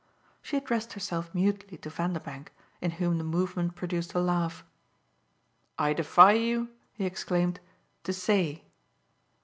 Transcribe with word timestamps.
She 0.41 0.57
addressed 0.57 0.93
herself 0.93 1.29
mutely 1.31 1.77
to 1.77 1.89
Vanderbank, 1.91 2.51
in 2.81 2.89
whom 2.89 3.19
the 3.19 3.23
movement 3.23 3.75
produced 3.75 4.15
a 4.15 4.19
laugh. 4.19 4.63
"I 5.77 5.93
defy 5.93 6.31
you," 6.31 6.69
he 6.91 7.05
exclaimed, 7.05 7.59
"to 8.05 8.11
say!" 8.11 8.63